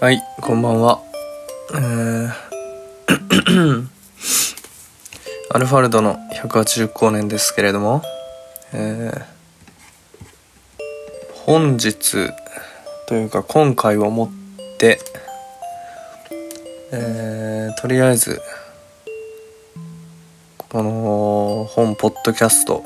[0.00, 1.00] はい、こんばんは。
[1.74, 2.30] えー
[5.50, 8.02] アルファルドの180光年ですけれども、
[8.72, 9.24] えー
[11.46, 12.30] 本日
[13.08, 15.00] というか今回をもって、
[16.92, 18.40] えーとりあえず
[20.68, 22.84] この本ポッドキャスト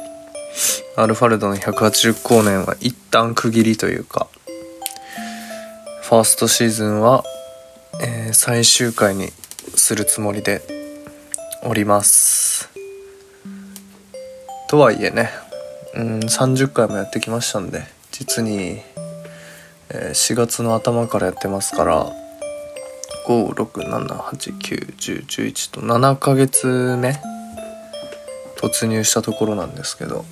[0.97, 4.29] アルファルドの180光年は一旦区切りというか
[6.13, 7.25] ファーストシーズンは、
[8.03, 9.31] えー最終回に
[9.75, 10.61] するつもりで
[11.63, 12.69] おります。
[14.69, 15.31] とはいえね
[15.95, 18.83] うん30回もやってきましたんで実に、
[19.89, 22.13] えー4月の頭からやってますから
[23.27, 27.19] 567891011と7ヶ月目
[28.61, 30.27] 突入したところなんですけど。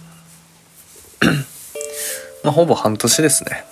[2.44, 3.64] まあほぼ半年ですね。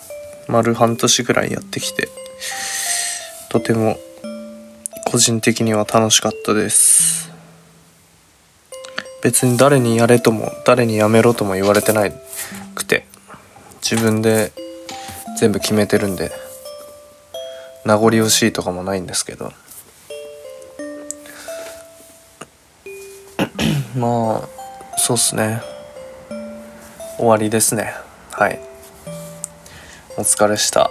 [0.48, 2.08] 丸半年ぐらいやってきて
[3.50, 3.98] とても
[5.04, 7.30] 個人的には楽しかったです。
[9.22, 12.12] 別に誰にやれとも誰にやめろとも言われてない
[12.74, 13.06] くて
[13.82, 14.52] 自分で
[15.38, 16.30] 全部決めてるんで
[17.84, 19.52] 名残惜しいとかもないんですけど。
[23.96, 25.60] まあそうっすね。
[27.16, 27.94] 終わりですね。
[28.30, 28.67] はい。
[30.18, 30.90] お疲れした。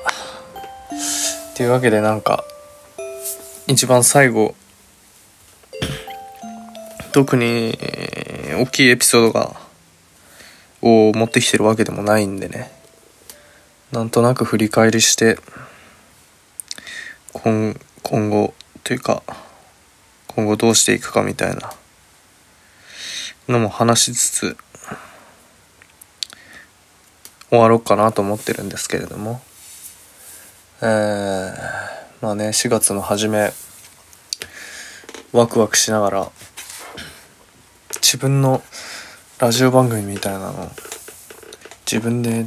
[1.52, 2.46] っていうわけでなんか
[3.68, 4.56] 一番最後
[7.12, 7.78] 特に
[8.58, 9.54] 大きいエピソードが
[10.82, 12.72] を持ってきてるわけでもないんでね。
[13.92, 15.38] なんとなく振り返りして
[17.34, 18.54] 今今後
[18.86, 19.24] というか
[20.28, 21.74] 今後どうしていくかみたいな
[23.50, 24.58] のも話しつつ
[27.50, 29.42] 終わろうかなと思ってるんですけれども。
[30.82, 31.54] えー、
[32.22, 33.52] まあね4月の初め
[35.32, 36.32] ワクワクしながら
[37.96, 38.62] 自分の
[39.40, 40.72] ラジオ番組みたいなの
[41.92, 42.46] 自分で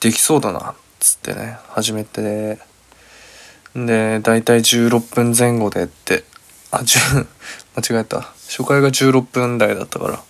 [0.00, 2.58] できそうだなっつってね始めて
[3.74, 6.24] で大体16分前後でって
[6.70, 7.26] あ10
[7.76, 8.20] 間違えた。
[8.48, 10.22] 初回が16分台だったから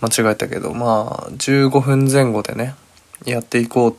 [0.00, 2.74] 間違えたけどまあ15分前後でね
[3.24, 3.94] やっていこうっ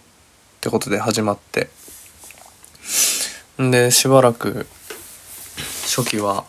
[0.62, 1.70] てことで始まって。
[3.58, 4.66] でしばらく
[5.84, 6.46] 初期は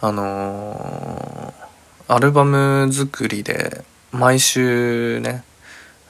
[0.00, 1.70] あのー
[2.12, 5.44] アルバム作りで毎週ね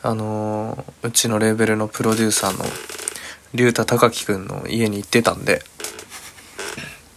[0.02, 2.64] あのーうちのレーベルのプロデューサーの
[3.52, 5.62] 竜太隆樹くんの家に行ってたんで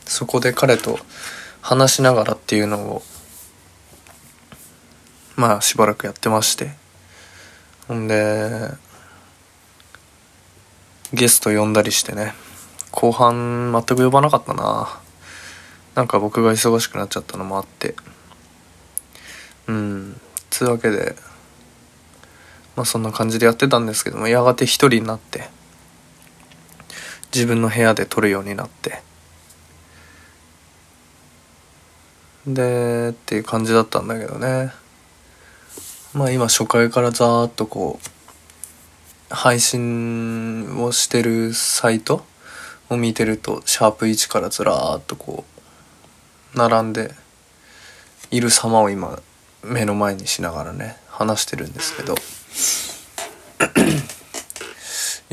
[0.05, 0.99] そこで彼と
[1.61, 3.03] 話しながらっていうのを
[5.37, 6.82] まあしばらくやってまして。
[7.87, 8.69] ほんで
[11.13, 12.33] ゲスト呼んだりしてね。
[12.91, 14.99] 後半全く呼ばなかったな。
[15.95, 17.95] なんか僕が忙しくなっちゃったのもあって。
[19.67, 20.19] うん。
[20.49, 21.15] つうわけで
[22.75, 25.49] まあそんな感じでやってたんですけどもやがて一人になって
[27.33, 29.01] 自分の部屋で撮るようになって。
[32.45, 34.73] でっていう感じだったんだけどね。
[36.13, 37.99] まあ今初回からざーっとこ
[39.31, 42.23] う配信をしてるサイト
[42.89, 45.43] を見てるとシャープ1からずらーっとこ
[46.55, 47.15] う並んで
[48.29, 49.19] いる様を今
[49.63, 52.15] 目の前にしながらね話してるんですけど。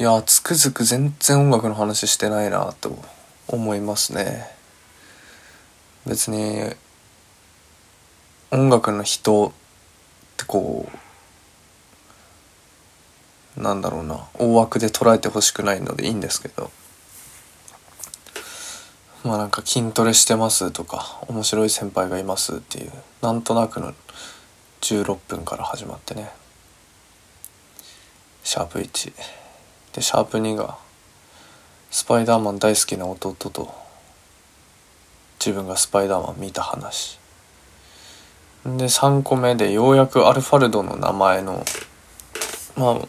[0.01, 2.99] いやつくづく全然音楽の話してないなと
[3.49, 4.47] 思いますね。
[6.07, 6.75] 別に
[8.51, 9.53] 音楽の人
[10.41, 10.89] ってこ
[13.57, 16.71] うなんだろうな大枠で捉えてほしくないのでいいんですけど。
[19.23, 23.93] まあなんか筋トレしてますとか面白い先輩がいますっていうなんとなくの
[24.81, 26.31] 16分から始まってね。
[28.43, 29.13] シャープ1
[29.93, 30.79] でシャープ2が
[31.91, 33.75] スパイダーマン大好きな弟と
[35.39, 37.20] 自分がスパイダーマン見た話。
[38.65, 41.65] で3個目でようやくアルファルドの名前の
[42.77, 43.01] ま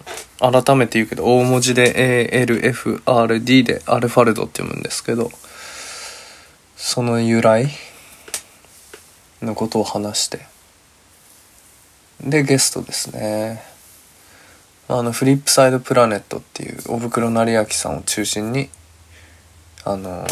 [0.42, 5.30] あ改めて言うけど大文字で ALFRD でアルファルドって読むんですけど
[6.75, 7.69] その由来
[9.42, 10.51] のことを話して。
[12.24, 13.63] でゲストですね。
[14.88, 18.69] あのフリップサイドプラネットっていうお袋成明さんを中心に
[19.86, 20.27] あの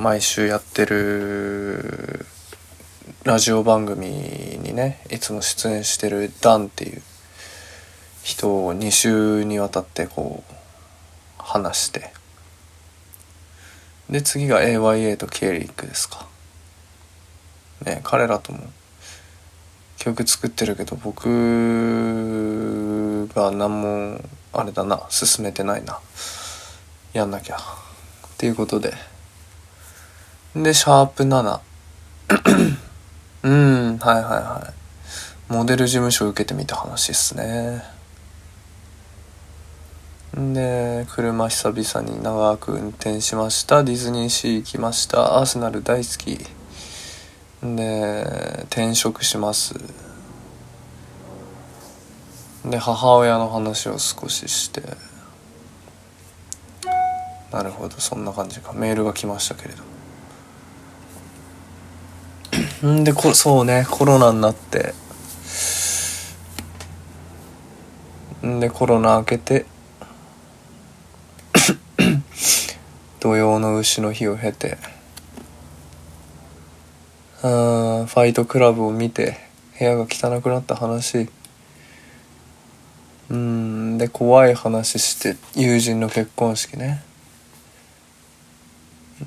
[0.00, 2.26] 毎週やってる
[3.24, 7.02] ラジオ番組にねいつも出演してるダンっていう
[8.22, 10.52] 人を2週にわたってこう
[11.38, 12.12] 話して
[14.10, 16.26] で次が AYA とケイリックですか。
[17.84, 18.60] ね彼らとも
[19.96, 21.28] 曲作ってるけど僕
[23.34, 24.20] が何も
[24.52, 25.98] あれだな進めてないな
[27.12, 27.60] やんなきゃっ
[28.36, 28.92] ていうことで。
[30.54, 31.60] でシャープ7
[33.42, 34.72] うんはいはいは
[35.50, 35.52] い。
[35.52, 37.82] モデル事務所受けてみた話っすね。
[40.34, 43.82] で車久々に長く運転しました。
[43.82, 45.38] ディズニーシー行きました。
[45.38, 46.38] アーセナル大好き。
[47.62, 49.74] で転職します。
[52.64, 54.82] で母親の話を少しして。
[57.52, 58.72] なるほどそんな感じか。
[58.72, 59.91] メールが来ましたけれど
[62.84, 64.92] んでこそうねコロナになって。
[68.44, 69.66] んでコロナ明けて。
[73.20, 74.78] 土曜の牛の日を経て。
[77.44, 79.38] あファイトクラブを見て
[79.78, 81.28] 部屋が汚くなった話。
[83.30, 87.04] うんで怖い話して友人の結婚式ね。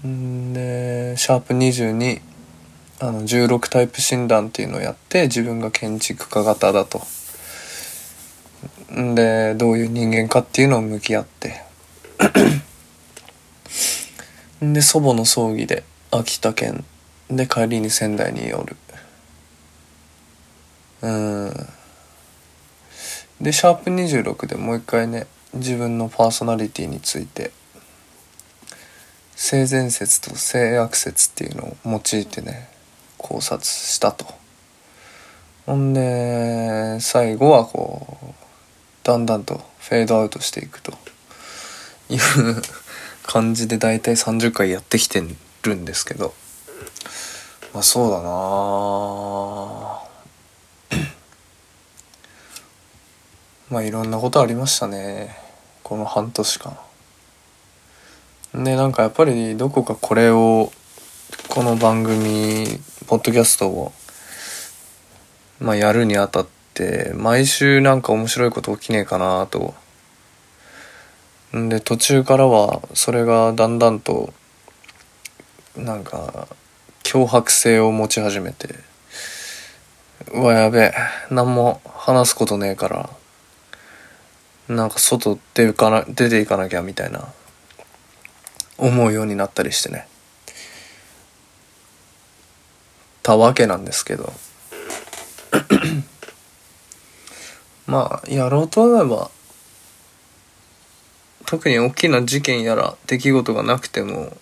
[0.05, 2.21] んでシャープ22
[2.99, 7.01] あの16タイプ診断っていうのをやって自分が建築家型だと。
[8.97, 11.63] んでどういう人間かっていうのを向き合って。
[14.61, 16.85] で祖母の葬儀で秋田県
[17.29, 18.77] で帰りに仙台に寄る。
[21.01, 21.53] うん。
[23.41, 27.51] でシャープ26でもう一回ね自分のパーソナリティについて
[29.35, 32.74] 性善説と性悪説っていうのを用いてね
[33.25, 34.27] 考察したと。
[35.65, 38.35] ほんで最後はこう
[39.01, 40.93] だんだんとフェードアウトしていくと。
[42.07, 42.19] いう
[43.23, 45.23] 感じで大体30回やってきて
[45.63, 46.35] るんですけど。
[47.73, 48.29] まあそうだな
[53.71, 55.35] まあいろんなことありましたね。
[55.81, 56.77] この半年間。
[58.53, 60.71] でなんかやっぱりどこかこれを
[61.49, 63.93] この番組ポッドキャストを
[65.59, 69.73] まあやるにあたって毎週なんか面白いこと起きねえかなと。
[71.55, 74.33] んで途中からはそれがだんだんと
[75.77, 76.47] なんか
[77.03, 78.75] 脅迫性を持ち始めて
[80.33, 80.93] うわやべえ
[81.29, 83.09] 何も話すことねえから
[84.67, 87.29] なんか外出かな出ていかなきゃみたいな
[88.77, 90.07] 思うようになったりしてね。
[93.25, 94.31] たわけなんですけど。
[97.87, 99.31] まあやろうと思えば
[101.47, 104.37] 特に大きな事件やら出来事がなくても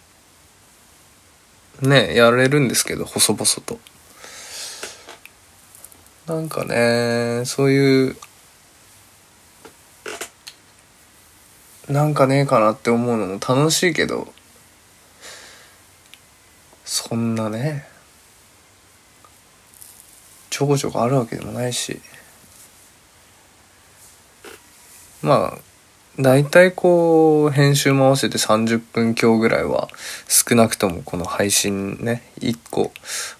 [1.80, 3.80] ねやれるんですけど細々と。
[6.28, 8.18] なんかねそういう
[11.88, 14.28] なんかねえかなって思うのも楽しいけど
[16.84, 17.93] そんなね
[20.54, 22.00] ちょこちょこあるわけでもないし。
[25.24, 25.58] まあ
[26.20, 29.90] 大体こう編集も合わせて30分強ぐらいは
[30.28, 32.92] 少なくともこの配信ね1個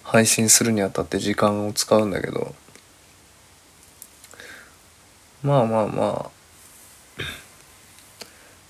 [0.02, 2.52] 配信するにあたって時間を使うんだけど。
[5.44, 7.24] まあまあまあ。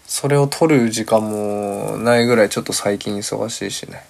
[0.06, 4.04] それを撮る時間もないぐらいちょっと最近忙しいしね。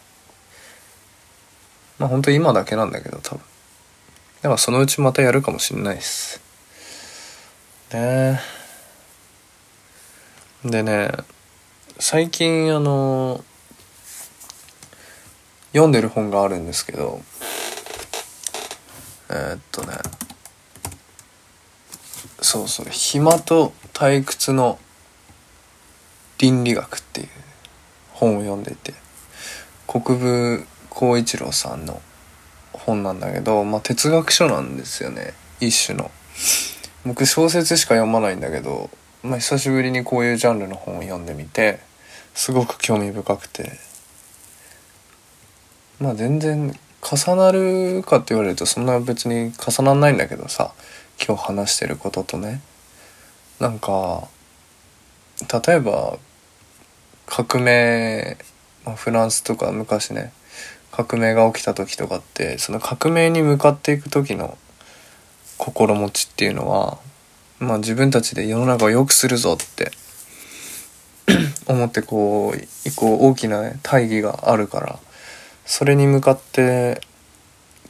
[2.00, 3.53] まあ本当今だけなんだけど多分。
[4.44, 6.38] だかそのうちまたやるかもしんないっす。
[7.94, 8.38] ね。
[10.66, 11.10] でね
[11.98, 13.42] 最近あの
[15.72, 17.22] 読んでる本があるんですけど
[19.30, 19.94] えー、っとね
[22.42, 24.78] そうそう暇と退屈の
[26.36, 27.28] 倫理学っていう
[28.12, 28.92] 本を読んでいて
[29.86, 32.02] 国分光一郎さんの
[32.78, 35.34] 本なんだけど、まあ、哲学書なんですよね。
[35.60, 36.10] 一種の。
[37.06, 38.90] 僕小説しか読まないんだけど、
[39.22, 41.80] まあ、久しぶりにこういうジャンルの本を読んでみて
[42.34, 43.72] すごく興味深くて。
[46.00, 50.72] まあ全然重なるかって言われるとそんな別に重ならないんだけどさ
[51.24, 52.60] 今日話してることとね。
[53.60, 54.28] なんか
[55.66, 56.18] 例えば
[57.26, 58.36] 革命、
[58.84, 60.32] ま、フランスとか昔ね
[60.96, 64.56] 革命が起きた時とかってその革命に向かっていく時の
[65.58, 66.98] 心持ちっていうのは、
[67.58, 69.90] まあ、自分たちで世の中を良くするぞって
[71.66, 74.98] 思ってこう一個大きな、ね、大義があるから
[75.66, 77.00] それに向かって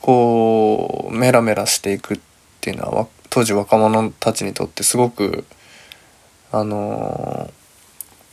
[0.00, 2.20] こうメラメラしていくっ
[2.62, 5.44] ていうのは当時若者たちにとってすごく
[6.52, 7.50] あの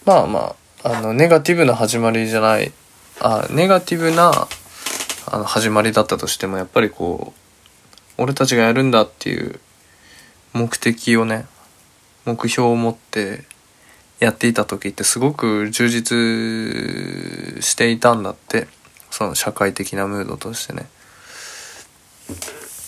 [0.06, 2.72] まあまああのネガティブな始まりじゃない
[3.20, 4.48] あネガティブな
[5.28, 7.34] あの始まりだったとしてもやっぱりこ
[8.18, 9.60] う俺たちがやるんだっていう
[10.54, 11.46] 目的をね
[12.26, 13.44] 目標を持って
[14.20, 18.68] やっていた時ってすごく充実していたんだって
[19.10, 20.88] その社会的なムードとしてね。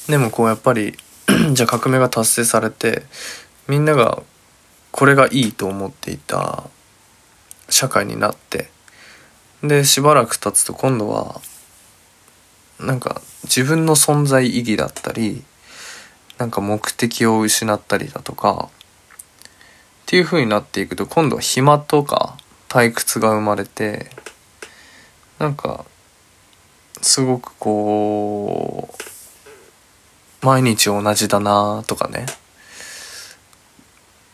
[0.08, 0.96] でもこうやっぱり
[1.54, 3.04] じゃあ革命が達成されて
[3.68, 4.22] みんなが
[4.92, 6.64] これがいいと思っていた
[7.70, 8.70] 社会になって
[9.64, 11.42] でしばらく経つと今度は
[12.84, 15.44] なんか自分の存在意義だったり
[16.38, 22.38] なんか目的を失ったりだとかっていう風になっていくと今度は暇とか
[22.68, 24.10] 退屈が生まれて
[25.40, 25.86] なんか
[27.02, 28.90] すごくこ
[30.42, 32.26] う毎日同じだなとかね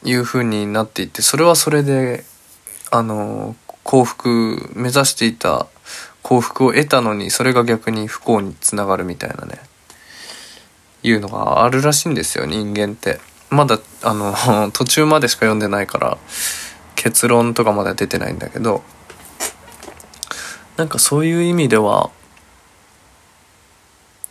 [0.03, 2.23] いう風になっていってそれはそれで
[2.91, 5.67] あの幸福目指していた
[6.23, 9.59] 幸福を得たのにそれが逆に不幸につながるみたいなね。
[11.01, 13.19] いうのがあるらしいんですよ人間って。
[13.49, 16.17] まだあの 途中までしか読んでないから
[16.95, 18.83] 結論とかまだ出てないんだけど。
[20.79, 22.09] なんかそういう意味では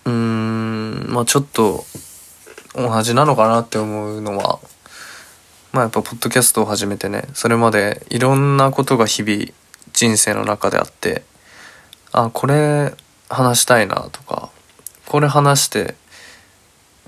[0.06, 1.84] うーんまあちょっと
[2.74, 4.58] 同じなのかなって思うのは
[5.72, 9.44] まあやっぱポッドキャストを始めてねそれまでいろんなことが日々
[9.92, 11.22] 人生の中であって
[12.20, 12.92] あこれ
[13.28, 14.50] 話したいなとか
[15.06, 15.94] これ話して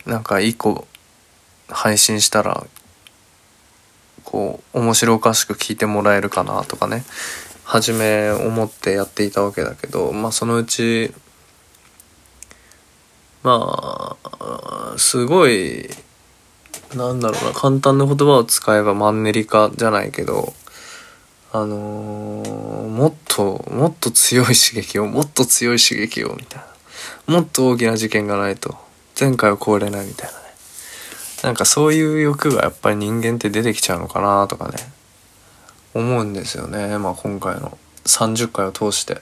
[0.07, 0.87] なんか一個
[1.69, 2.65] 配信したら
[4.25, 7.03] こう面白おかしく聞いてもらえるかなとかね
[7.65, 11.13] 初め思ってやっていたわけだけどまあそのうち
[13.43, 15.91] まあすごい
[16.95, 20.55] なんだろうな簡単な言葉を使えばマンネリ化じゃないけど
[21.53, 26.63] あのー、もっともっと強い刺激をもっと強い刺激をみたい
[27.27, 27.35] な。
[27.35, 28.77] もっと大きな事件がないと
[29.19, 30.45] 前回を超えれないみたいなね。
[31.43, 34.77] なんかそういう欲がやっぱり人間って出てきちゃうのかなとかね
[35.95, 36.99] 思うんですよね。
[36.99, 39.21] まあ今回の30回を通して。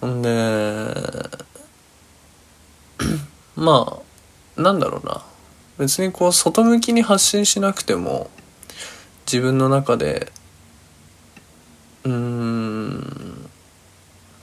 [0.00, 0.28] ほんで
[3.54, 4.00] ま
[4.58, 5.22] あなんだろうな。
[5.78, 8.30] 別にこう外向きに発信しなくても
[9.26, 10.32] 自分の中で
[12.04, 13.50] うーん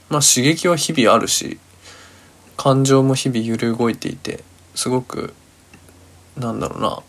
[0.08, 1.58] まあ刺激は日々あるし
[2.56, 4.42] 感情も日々揺れ動いていて
[4.74, 5.34] すごく
[6.36, 7.00] なんだろうな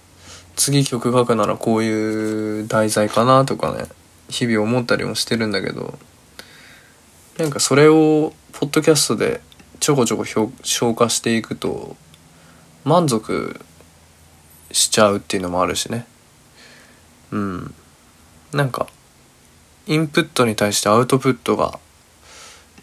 [0.55, 3.85] 次曲書くならこういう題材かなとかね
[4.29, 5.97] 日々思ったりもしてるんだけど
[7.37, 9.41] なんかそれをポッドキャストで
[9.79, 11.95] ちょこちょこ消化していくと
[12.83, 13.59] 満足
[14.71, 16.05] しちゃうっていうのもあるしね。
[17.31, 17.73] うん。
[18.53, 18.87] なんか
[19.87, 21.79] インプットに対してアウトプットが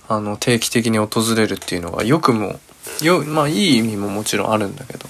[0.08, 2.58] あの定期的に訪れるっていうのがよくも
[3.02, 5.06] よまあいい意味ももちろんあるんだけど。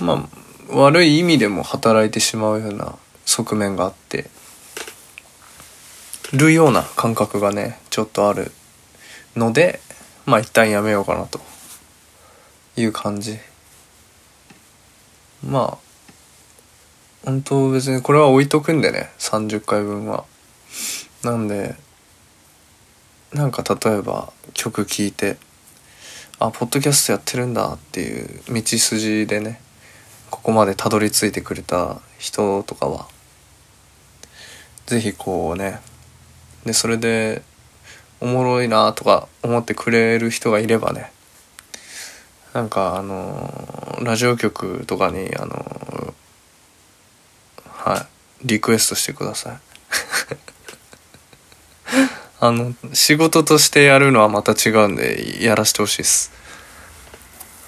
[0.00, 2.96] まあ悪い意味でも働いてしまうような
[3.26, 4.30] 側面があって
[6.32, 8.52] るような感覚がねちょっとある
[9.36, 9.80] ので
[10.26, 11.40] まあ一旦やめようかなと
[12.76, 13.38] いう感じ。
[15.44, 15.89] まあ
[17.24, 20.24] 本当別にこれは置いとくんでね30回分は。
[21.22, 21.76] なんで
[23.32, 25.36] なんか例えば曲聴いて
[26.38, 29.60] あポッドキャストやってるんだっていう道筋でね
[30.30, 33.06] ここまでたどり着いてくれた人とかは
[34.86, 35.80] 是非こうね
[36.64, 37.42] でそれで
[38.20, 41.12] おもろいなとか思ってくれる人がいればね
[42.54, 46.14] なんかあのラジオ局とかにあの
[47.82, 48.06] は
[48.42, 48.46] い。
[48.46, 49.60] リクエストしてください。
[52.40, 56.30] あの仕事としてやるのはまた違うんでやらしてほしいっす。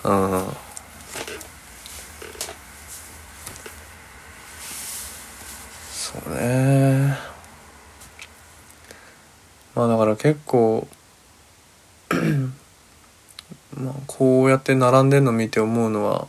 [0.05, 0.55] うん。
[5.95, 7.17] そうね。
[9.75, 10.87] まあだから結構
[13.75, 16.29] まあこうやって並んでるの見て思うのは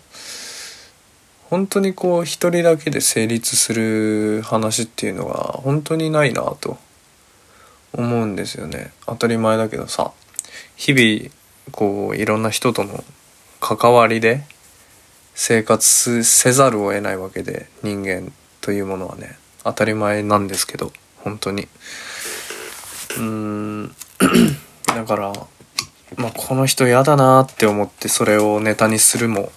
[1.53, 6.79] 本当にこう一人だけで成立する話っていうのが本当にないなと
[7.93, 8.91] 思うんですよね。
[9.05, 10.13] 当たり前だけどさ
[10.75, 11.31] 日々
[11.71, 13.03] こういろんな人との
[13.59, 14.45] 関わりで
[15.35, 21.67] 生活せざるを得ないわけで人間というものはね当たり前なんですけど本当に。
[23.17, 23.95] うーん。
[24.87, 25.31] だから
[26.17, 29.51] まあこの人嫌だなって思ってそれをネタにするも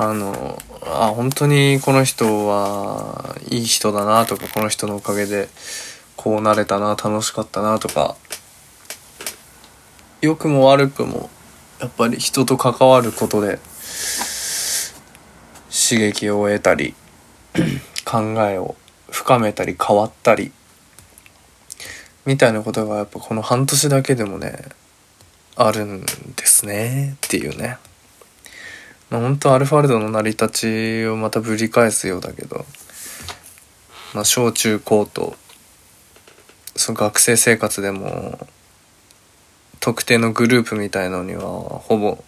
[0.00, 5.48] あのあ本当にこの人はいい人だなとかこの人のおかげで
[6.14, 8.14] こうなれたな楽しかったなとか
[10.22, 11.30] 良くも悪くも
[11.80, 13.58] やっぱり人と関わることで
[15.68, 16.94] 刺激を得たり
[18.06, 18.76] 考えを
[19.10, 20.52] 深めたり変わったり
[22.24, 24.60] みたいなことがやっぱこの半年だけでもね
[25.56, 26.06] あるんで
[26.46, 27.78] すねっていうね。
[29.10, 32.66] まあ、本当アルファルドの成り立ちをまたぶり返すようだけど、
[34.14, 35.36] まあ、小中高と
[36.76, 38.38] その学生生活でも
[39.80, 42.22] 特定のグループみたいのにはほぼ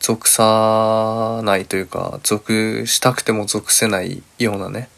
[0.00, 4.88] 属さないというか属したくても属せないようなね。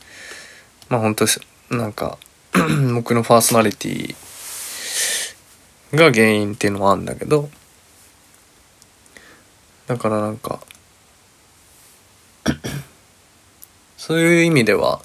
[0.88, 1.26] まあ本当
[1.70, 2.18] なんか
[2.94, 4.14] 僕のパーソナリティ
[5.96, 7.50] が原因っていうのもあるんだけど
[9.86, 10.60] だからなんか
[13.96, 15.00] そういう意味では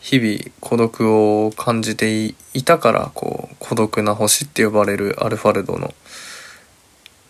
[0.00, 5.94] 日々孤独を感じていたからこう孤独な星って呼ばれるアルファルドの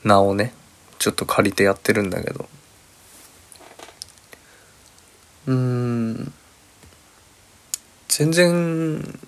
[0.04, 0.54] 名をね
[0.99, 2.49] ちょっと借りてやってるんだけど。
[5.47, 6.33] うん。
[8.09, 9.19] 全然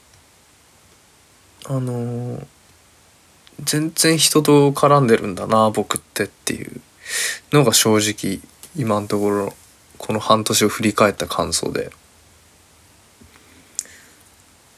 [1.67, 2.47] あの
[3.65, 6.81] 全然人と絡んでるんだな僕ってっていう
[7.53, 8.41] のが正直
[8.77, 9.55] 今のところ。
[10.03, 11.93] この半年を振り返った感想で。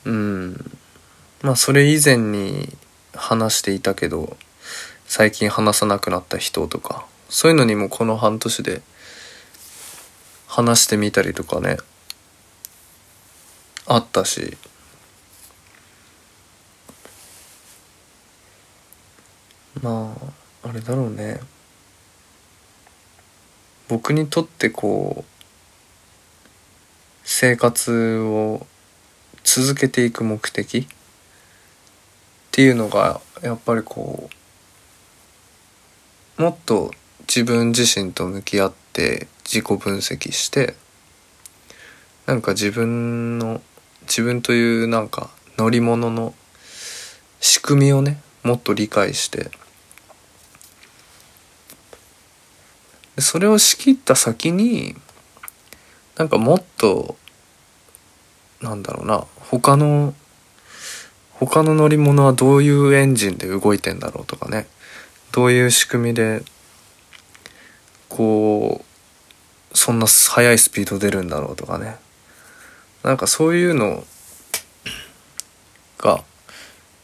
[0.05, 0.71] うん。
[1.41, 2.77] まあそれ以前に
[3.15, 4.37] 話していたけど
[5.07, 8.83] 最近話さなくなった人とかそういうのにもこの半年で
[10.47, 11.79] 話してみたりとかね
[13.87, 14.57] あったし。
[19.83, 20.15] ま
[20.63, 21.41] ああれだろうね。
[23.89, 25.35] 僕にとってこう
[27.23, 28.67] 生活を
[29.43, 30.87] 続けていく目的っ
[32.51, 34.31] ていうのがやっぱりこ
[36.39, 40.75] うもっと自分自身と向き合って自己分析して
[42.27, 43.61] なんか自分の
[44.03, 46.35] 自分というなんか乗り物の
[47.41, 49.51] 仕組みをねもっと理解して
[53.19, 54.97] それを仕切った先に
[56.17, 57.17] なんかもっと
[58.61, 60.15] なんだろうな他の
[61.31, 64.67] 他の乗り物はどういうエンジンで動いてんだろうとかね。
[65.33, 66.43] どういう仕組みで
[68.09, 68.85] こ
[69.73, 71.97] うそんな速いスピード出るんだろうとかね。
[73.03, 74.05] なんかそういうの
[75.99, 76.23] が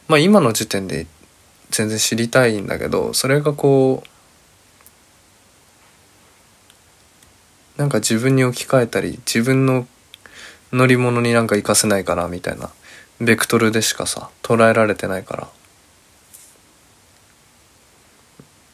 [0.07, 1.07] まあ今の時点で
[1.71, 4.09] 全然知りたいんだけどそれがこう
[7.81, 9.87] なんか自分に置き換えたり自分の
[10.71, 12.69] 乗り物になんか活かせないかなみたいな
[13.23, 15.49] ベクトルでしかさ捉えられてないから。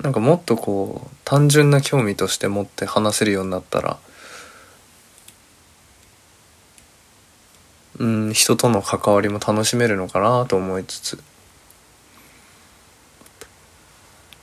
[0.02, 3.98] なんかもっとこう単純な興味として持って話せるようになったら
[7.98, 11.22] うん人との関わりも楽しめるのかなと思いつつ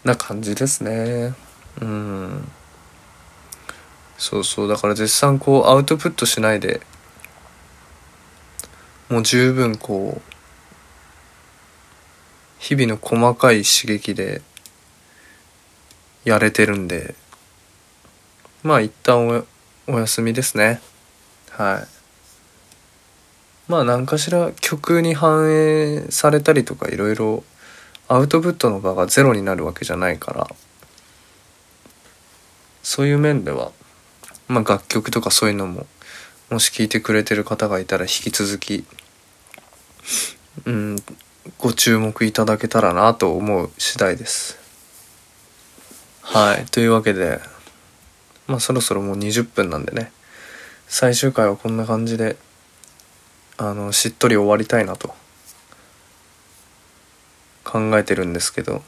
[0.06, 1.34] な感じですね。
[1.82, 2.52] うん。
[4.18, 4.68] そうそう。
[4.68, 6.82] だから絶賛こうアウトプットしないで
[9.10, 10.34] もう十分こう
[12.60, 14.42] 日々の細かい刺激で
[16.24, 17.16] やれてるんで
[18.64, 19.46] まあ一旦お
[19.88, 20.80] お休みですね。
[21.52, 21.88] はい。
[23.68, 27.44] まあ何かしら曲に反映されたりとかいろいろ
[28.08, 30.48] アウトプットの場がゼロになるわけじゃないから
[32.82, 33.72] そういう面では
[34.48, 35.86] まあ楽曲とかそういうのも
[36.50, 38.86] もし聴いてくれてる方がいたら引き続き
[40.66, 40.96] うん
[41.58, 44.58] ご注目いただけたらなと思う次第です。
[46.22, 46.66] はい。
[46.66, 47.40] というわけで
[48.48, 50.12] まあそろそろもう20分なんでね。
[50.88, 52.38] 最終回はこんな感じで
[53.58, 55.14] あのしっとり終わりたいなと
[57.64, 58.84] 考えてるんですけど。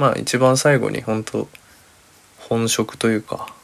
[0.00, 1.46] まあ一番最後に本当
[2.38, 3.54] 本職というか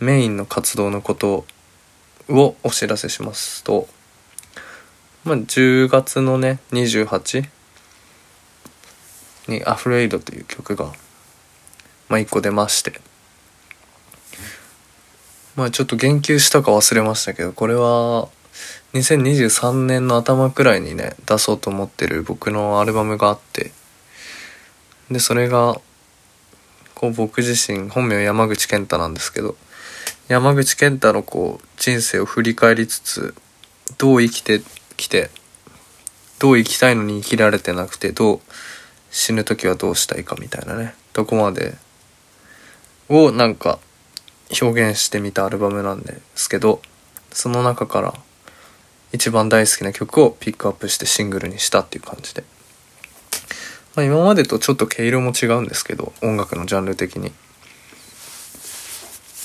[0.00, 1.44] メインの活動のこと
[2.28, 3.88] をお知らせしますと
[5.24, 7.48] まあ10月のね28
[9.48, 10.92] に「アフレイド」という曲が
[12.08, 13.00] まあ1個出まして
[15.56, 18.28] まあちょっと言及したか忘れましたけどこれは
[18.94, 23.72] 2023年の頭くらいにね出そうと思ってる僕のアルバムがあって
[25.10, 25.80] でそれが
[26.94, 29.56] こう僕自身本名山口健太なんですけど
[30.28, 33.34] 山口健太のこう人生を振り返りつつ
[33.96, 34.60] どう生きて
[34.98, 35.30] きて
[36.38, 38.40] どう生きたいのに生きられてなくてどう
[39.10, 40.94] 死ぬ時はどうしたいかみたいなね。
[41.14, 41.76] どこまで
[43.08, 43.78] をなんか
[44.60, 46.82] 表現してみたアルバムなんですけど
[47.32, 48.14] その中から
[49.14, 52.44] 一番大好きな曲をピックアップしてシングルにしたっていう感じで、
[53.96, 57.32] まあ、今までとちょっと毛色も違うんですけど音楽のジャンル的に。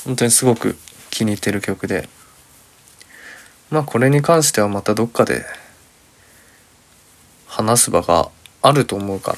[0.05, 0.77] 本当にすごく
[1.09, 2.09] 気に入ってる曲で。
[3.73, 5.43] まあこれに関してはまたどっかで
[7.47, 8.29] 話す場が
[8.61, 9.37] あると思うから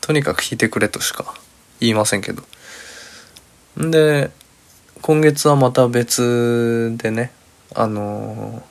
[0.00, 1.34] とにかく弾いてくれとしか
[1.78, 2.42] 言いませんけど。
[3.78, 4.30] んで
[5.02, 7.32] 今月はまた別でね
[7.74, 8.62] あの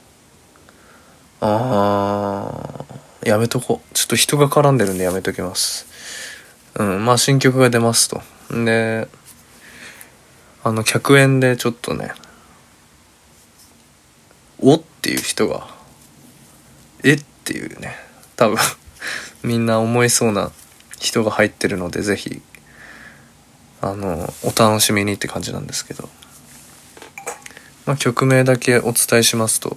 [1.42, 2.86] ー、あ
[3.24, 3.94] やめとこう。
[3.94, 5.86] ちょっと人が絡んでるんでやめときます。
[6.76, 8.22] うんまあ新曲が出ますと。
[8.50, 9.08] で
[10.70, 12.12] あの客演でちょっとね
[14.60, 15.68] おっていう人が
[17.04, 17.96] えっていうね
[18.36, 18.58] 多分
[19.42, 20.52] みんな思いそうな
[21.00, 22.44] 人が入ってるのでぜひ
[23.82, 26.08] あのお楽しみにって感じなんですけど、
[27.88, 29.76] まあ、曲名だけお伝えしますと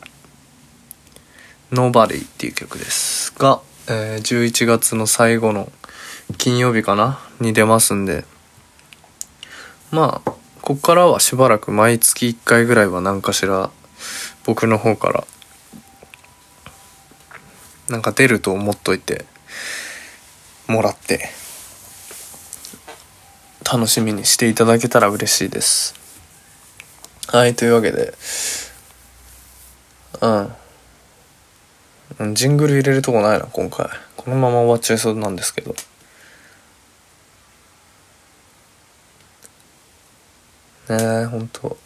[1.73, 5.73] 「Nobody」っていう曲ですが、えー、11月の最後の
[6.37, 8.27] 金曜日かなに出ますんで
[9.91, 13.73] まあこっからはしばらく毎月1回ぐらいは何かしら
[14.45, 15.25] 僕の方から
[17.89, 19.25] なんか出ると思っといて
[20.69, 21.31] もらって
[23.71, 25.95] 楽しみにしていただけたら嬉しいです。
[27.27, 28.15] はいというわけで
[32.21, 33.89] うんジングル入れるとこないな今回。
[34.17, 35.75] このまま終わっちゃいそうなんですけど。
[40.97, 41.79] ねえほんと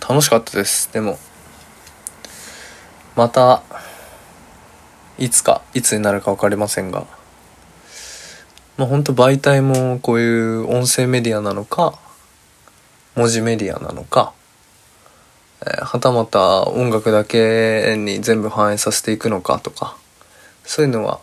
[0.00, 0.90] 楽しかったです。
[0.92, 1.18] でも。
[3.14, 3.62] また
[5.18, 7.06] いつかいつになるか分かりませんが。
[8.78, 11.98] まあ本当媒体もこういう音声メディアなのか
[13.14, 14.32] 文字メディアなのか、
[15.60, 19.96] えー、はたまた音楽だけに全部反映させていくのかとか
[20.64, 21.20] そういうのは、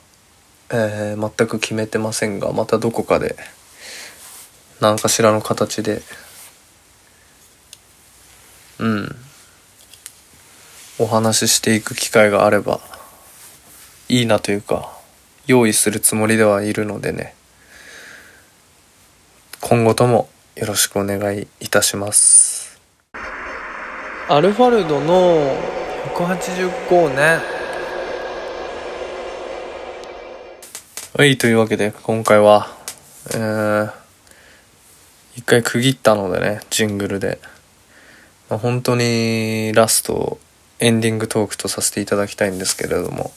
[0.71, 3.35] えー、全く決めてませんがまたどこかで
[4.79, 6.01] 何かしらの形で
[8.81, 9.15] うん。
[10.99, 12.79] お話ししていく機会があれば
[14.09, 14.91] いいなというか
[15.47, 17.33] 用意するつもりではいるのでね。
[19.61, 22.81] 今後ともよろしくお願いいたします。
[24.27, 25.55] アルファルドの
[26.15, 27.39] 180光年
[31.17, 32.67] はいというわけで今回は
[33.29, 33.91] えー、
[35.35, 37.39] 一回区切ったのでねジングルで、
[38.51, 40.37] まあ、本当にラスト
[40.79, 43.31] エンディングトークとさせていただきたいんですけれども、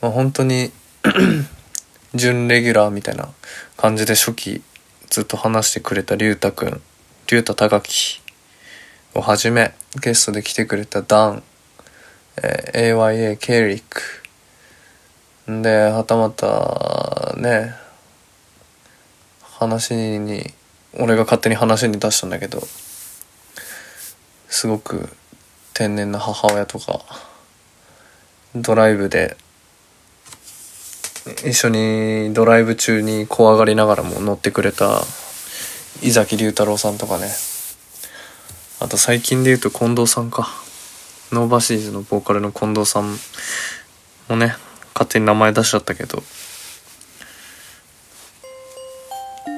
[0.00, 0.70] まあ、本当に
[2.14, 3.28] 準レギュラーみたいな
[3.76, 4.62] 感じで初期
[5.08, 6.80] ずっと話してくれた龍太くん
[7.26, 8.20] 龍太高樹
[9.16, 11.42] をはじめゲストで来てくれたダン、
[12.40, 14.00] えー、AYA ケリック
[15.60, 17.74] ではたまたね
[19.42, 20.44] 話に
[21.00, 22.62] 俺が勝手に話に出したんだけど
[24.60, 25.08] すごく
[25.72, 27.00] 天然な母親とか
[28.54, 29.38] ドライブで
[31.46, 35.00] 一緒にドライブ中に怖がりながらも乗ってくれた
[36.02, 37.28] 井崎龍太郎さんとかね。
[38.80, 40.46] あと最近で言うと近藤さんか。
[41.32, 43.16] ノーバシーズのボーカルの近藤さん
[44.28, 44.56] もね
[44.92, 46.22] 勝手に名前出しちゃったけど。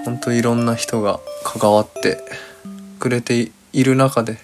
[0.05, 2.21] ほんといろんな人が関わって
[3.01, 4.39] くれている中で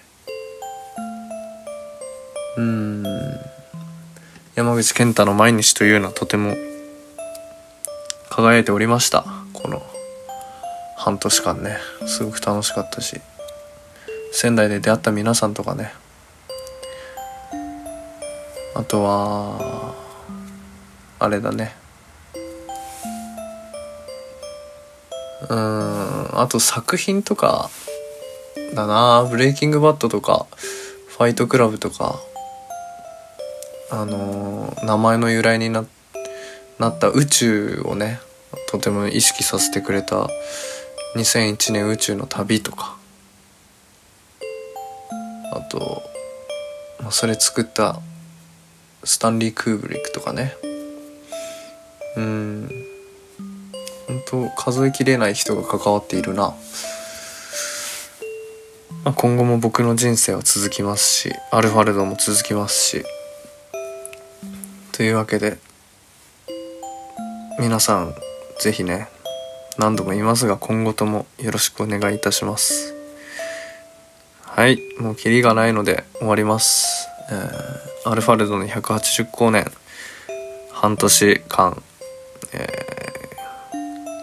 [2.57, 3.03] うん。
[4.55, 6.55] 山口健太の毎日というのはとても
[8.29, 9.25] 輝いておりました。
[9.53, 9.81] この
[10.97, 11.77] 半年間ね。
[12.07, 13.21] すごく楽しかったし。
[14.31, 15.93] 仙台で出会った皆さんとかね。
[18.75, 19.95] あとは
[21.19, 21.75] あれだね。
[25.49, 26.39] うん。
[26.39, 27.69] あと作品とか
[28.73, 29.27] だな。
[29.29, 30.47] ブレイキングバットとか
[31.07, 32.19] ファイトクラブとか。
[33.91, 35.85] あの、名前の由来にな
[36.79, 38.21] なった宇宙をね
[38.71, 40.29] とても意識させてくれた
[41.15, 42.97] 2001年宇宙の旅とか。
[45.51, 46.03] あと、
[47.01, 47.99] まあ、それ作った
[49.03, 50.55] スタンリー・クーブリックとかね。
[52.15, 52.69] うん。
[54.07, 56.55] 本当数えきれない人が関わっているな、
[59.03, 63.05] まあ、今後も僕の人生は続きますしアルファレドも続きますし。
[64.99, 65.57] というわけで
[67.57, 68.13] 皆さん
[68.59, 69.07] 是非ね
[69.77, 72.93] 何度も言いますが今後ともよろしくお願いいたします。
[74.41, 77.07] はいもうキリがないので終わります。
[77.31, 79.71] えー、アルファレドの180光年
[80.73, 81.81] 半年間、
[82.51, 82.67] え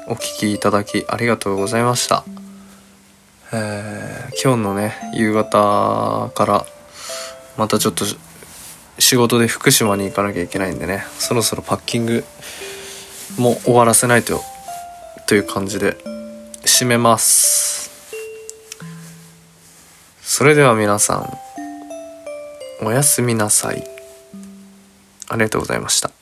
[0.09, 2.23] ー、お聴きいただきありがとうございました、
[3.55, 6.67] えー、今日のね夕方から
[7.57, 8.05] またちょっと
[8.99, 11.05] 仕事で福島に行かなきゃいけないんでね。
[11.19, 12.25] そろそろパッキング
[13.39, 14.43] も終わらせないと
[15.27, 15.97] という感じで
[16.63, 17.91] 締めます。
[20.23, 21.39] それでは皆さん
[22.85, 23.85] おやすみなさい。
[25.29, 26.16] ありがとうございました。